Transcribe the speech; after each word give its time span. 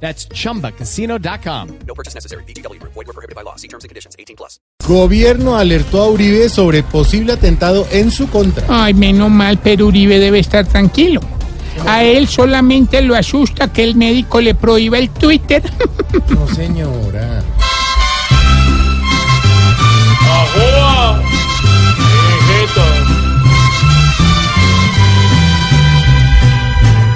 That's 0.00 0.28
chumbacasino.com. 0.28 1.68
No 1.86 1.94
purchase 1.94 2.14
necessary. 2.14 2.44
BGW. 2.44 2.80
Void 2.82 3.06
were 3.06 3.12
prohibited 3.12 3.34
by 3.34 3.42
law. 3.42 3.56
See 3.56 3.68
terms 3.68 3.84
and 3.84 3.88
conditions. 3.88 4.14
18 4.18 4.36
plus. 4.36 4.60
Gobierno 4.86 5.56
alertó 5.56 6.02
a 6.02 6.08
Uribe 6.08 6.48
sobre 6.48 6.82
posible 6.82 7.32
atentado 7.32 7.86
en 7.90 8.10
su 8.10 8.28
contra. 8.28 8.64
Ay, 8.68 8.94
menos 8.94 9.30
mal, 9.30 9.58
pero 9.58 9.86
Uribe 9.86 10.18
debe 10.20 10.38
estar 10.38 10.66
tranquilo. 10.66 11.20
A 11.86 12.04
él 12.04 12.28
solamente 12.28 13.02
lo 13.02 13.14
asusta 13.16 13.72
que 13.72 13.84
el 13.84 13.96
médico 13.96 14.40
le 14.40 14.54
prohíba 14.54 14.98
el 14.98 15.10
Twitter. 15.10 15.62
No, 16.30 16.48
señora. 16.48 17.42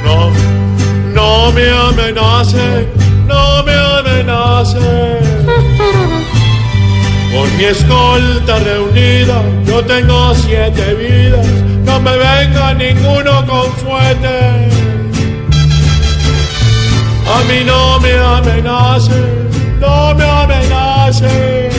No, 0.04 0.30
no 1.14 1.52
me 1.52 1.70
amenace, 2.10 2.88
no 3.26 3.62
me 3.62 3.74
amenace. 3.74 5.20
Con 7.32 7.56
mi 7.56 7.64
escolta 7.64 8.58
reunida, 8.58 9.42
yo 9.64 9.84
tengo 9.84 10.34
siete 10.34 10.94
vidas. 10.94 11.46
No 11.84 12.00
me 12.00 12.16
venga 12.16 12.74
ninguno 12.74 13.46
con 13.46 13.72
fuerte. 13.74 14.68
A 17.26 17.38
mí 17.48 17.64
no 17.64 18.00
me 18.00 18.12
amenace, 18.12 19.22
no 19.78 20.14
me 20.14 20.24
amenace. 20.24 21.70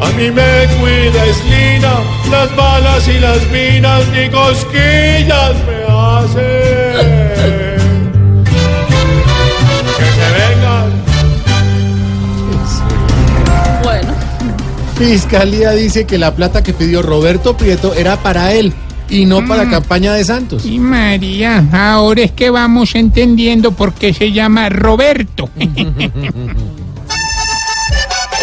A 0.00 0.06
mí 0.16 0.30
me 0.30 0.66
cuida 0.78 1.24
Eslina, 1.26 1.94
las 2.30 2.54
balas 2.56 3.08
y 3.08 3.20
las 3.20 3.40
minas 3.50 4.02
ni 4.08 4.28
cosquillas 4.30 5.54
me 5.66 5.84
hacen. 5.88 6.83
Fiscalía 14.96 15.72
dice 15.72 16.06
que 16.06 16.18
la 16.18 16.34
plata 16.34 16.62
que 16.62 16.72
pidió 16.72 17.02
Roberto 17.02 17.56
Prieto 17.56 17.94
era 17.94 18.16
para 18.16 18.52
él 18.52 18.72
y 19.08 19.26
no 19.26 19.46
para 19.46 19.68
campaña 19.68 20.14
de 20.14 20.24
Santos. 20.24 20.64
Y 20.64 20.78
María, 20.78 21.64
ahora 21.72 22.22
es 22.22 22.32
que 22.32 22.50
vamos 22.50 22.94
entendiendo 22.94 23.72
por 23.72 23.92
qué 23.92 24.14
se 24.14 24.32
llama 24.32 24.68
Roberto. 24.68 25.50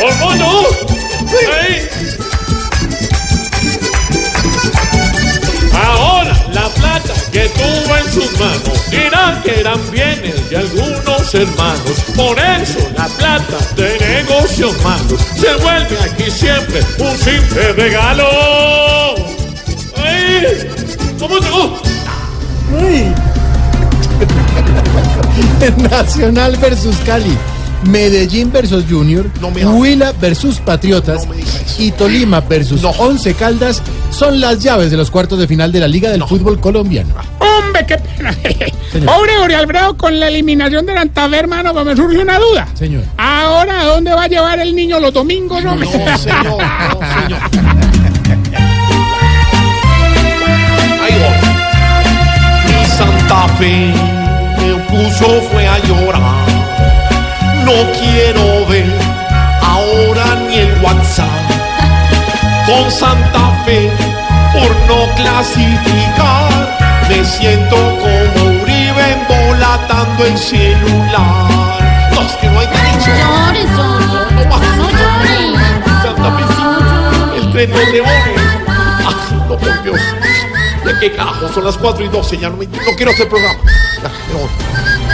¡Oh, 0.04 0.36
no! 0.36 0.62
¡Ahí! 1.62 1.88
Hermanos. 11.34 11.98
Por 12.16 12.38
eso 12.40 12.80
la 12.98 13.08
plata 13.08 13.58
de 13.76 13.98
negocios 14.00 14.74
malos 14.84 15.20
se 15.36 15.54
vuelve 15.56 15.98
aquí 16.04 16.32
siempre 16.32 16.82
un 17.00 17.18
simple 17.18 17.74
regalo. 17.74 18.26
¡Ay! 19.98 20.68
¿Cómo 21.20 21.38
llegó? 21.38 21.82
Nacional 25.90 26.58
versus 26.58 26.96
Cali. 27.06 27.38
Medellín 27.84 28.52
versus 28.52 28.86
Junior, 28.90 29.30
Huila 29.42 30.12
versus 30.14 30.60
Patriotas 30.60 31.28
y 31.78 31.92
Tolima 31.92 32.42
versus 32.42 32.84
Once 32.84 33.34
Caldas 33.34 33.82
son 34.12 34.40
las 34.40 34.60
llaves 34.60 34.92
de 34.92 34.98
los 34.98 35.10
cuartos 35.10 35.40
de 35.40 35.48
final 35.48 35.72
de 35.72 35.80
la 35.80 35.88
Liga 35.88 36.12
del 36.12 36.24
Fútbol 36.24 36.60
Colombiano. 36.60 37.14
Hombre, 37.40 37.86
qué 37.88 37.98
pena. 37.98 38.32
Pobre 39.06 39.36
Jorge 39.38 39.56
Alfredo, 39.56 39.98
con 39.98 40.20
la 40.20 40.28
eliminación 40.28 40.86
del 40.86 40.98
Antavé, 40.98 41.40
hermano, 41.40 41.74
pues 41.74 41.86
me 41.86 41.96
surge 41.96 42.20
una 42.20 42.38
duda. 42.38 42.68
Señor. 42.74 43.04
Ahora, 43.18 43.82
¿a 43.82 43.86
dónde 43.86 44.14
va 44.14 44.24
a 44.24 44.28
llevar 44.28 44.60
el 44.60 44.76
niño 44.76 45.00
los 45.00 45.14
domingos, 45.14 45.64
hombre? 45.66 45.88
Ahí 51.02 51.16
va. 51.20 51.32
Mi 52.68 52.86
Santa 52.86 53.48
Fe 53.58 53.94
me 54.58 54.74
puso 54.90 55.42
fue 55.52 55.68
a 55.68 55.80
llorar. 55.80 56.41
No 57.72 57.90
quiero 57.94 58.66
ver 58.68 58.86
ahora 59.62 60.36
ni 60.46 60.56
el 60.58 60.82
WhatsApp. 60.84 61.30
Con 62.66 62.92
Santa 62.92 63.64
Fe 63.64 63.90
por 64.52 64.70
no 64.90 65.16
clasificar. 65.16 66.78
Me 67.08 67.24
siento 67.24 67.78
como 67.78 68.62
Uribe 68.62 69.14
embolatando 69.14 70.26
el 70.26 70.38
celular. 70.38 71.50
No, 72.14 72.22
es 72.22 72.34
que 72.42 72.48
no 72.50 72.60
hay 72.60 72.68
derecho. 72.68 73.12
Llores. 73.22 73.72
No 73.72 74.46
más. 74.50 74.62
No 74.76 74.90
llores. 74.90 75.56
Santa 76.04 76.30
Fe, 76.36 77.38
el 77.38 77.52
tren 77.54 77.72
de 77.72 77.86
leones. 77.86 78.40
Ay, 78.68 79.38
no, 79.48 79.58
por 79.58 79.84
Dios. 79.84 80.02
¿De 80.84 81.00
qué 81.00 81.16
carajo? 81.16 81.48
Son 81.54 81.64
las 81.64 81.78
4 81.78 82.04
y 82.04 82.10
12, 82.10 82.38
ya 82.38 82.50
no, 82.50 82.58
me, 82.58 82.66
no 82.66 82.96
quiero 82.98 83.12
hacer 83.12 83.30
programa. 83.30 83.60
Ya, 84.04 84.10
me 84.28 84.42
voy. 84.42 85.11